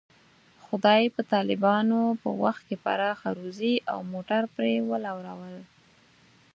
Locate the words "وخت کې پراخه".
2.43-3.29